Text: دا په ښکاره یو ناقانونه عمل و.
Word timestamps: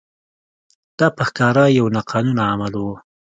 دا 0.99 1.07
په 1.17 1.23
ښکاره 1.29 1.65
یو 1.79 1.85
ناقانونه 1.95 2.41
عمل 2.51 2.73
و. 2.79 2.83